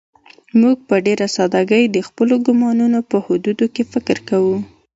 موږ 0.61 0.75
په 0.87 0.95
ډېره 1.05 1.27
سادهګۍ 1.35 1.83
د 1.89 1.97
خپلو 2.07 2.35
ګومانونو 2.45 2.99
په 3.09 3.17
حدودو 3.25 3.65
کې 3.73 3.83
فکر 3.93 4.17
کوو. 4.29 4.57